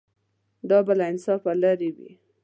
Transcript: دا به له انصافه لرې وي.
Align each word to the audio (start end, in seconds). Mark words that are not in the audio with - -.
دا 0.69 0.77
به 0.85 0.93
له 0.99 1.05
انصافه 1.11 1.51
لرې 1.61 1.89
وي. 1.97 2.11